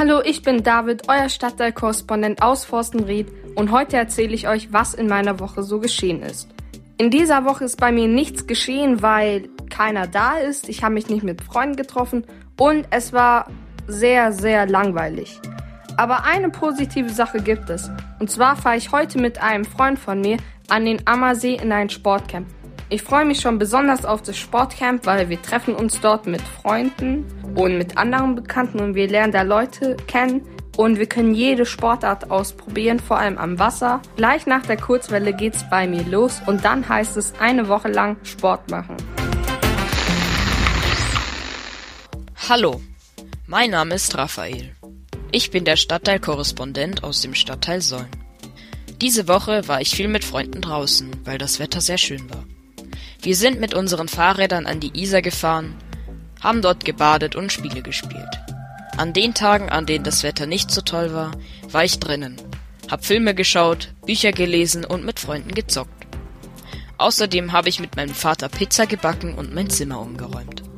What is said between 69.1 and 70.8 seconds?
und mein Zimmer umgeräumt.